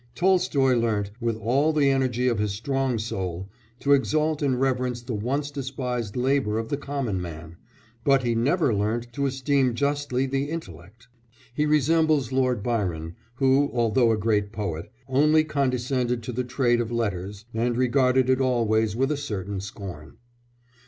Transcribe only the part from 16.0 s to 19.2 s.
to the trade of letters, and regarded it always with a